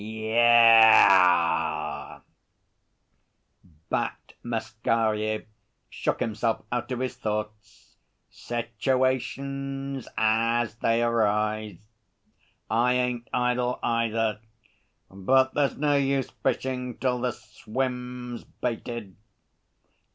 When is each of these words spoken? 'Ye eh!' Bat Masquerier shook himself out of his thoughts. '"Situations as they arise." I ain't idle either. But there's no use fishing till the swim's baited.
'Ye 0.01 0.31
eh!' 0.35 2.19
Bat 3.91 4.33
Masquerier 4.41 5.45
shook 5.91 6.19
himself 6.21 6.65
out 6.71 6.91
of 6.91 6.99
his 7.01 7.15
thoughts. 7.15 7.97
'"Situations 8.27 10.07
as 10.17 10.73
they 10.77 11.03
arise." 11.03 11.77
I 12.67 12.93
ain't 12.93 13.27
idle 13.31 13.77
either. 13.83 14.39
But 15.11 15.53
there's 15.53 15.77
no 15.77 15.95
use 15.97 16.31
fishing 16.31 16.97
till 16.97 17.21
the 17.21 17.33
swim's 17.33 18.43
baited. 18.43 19.15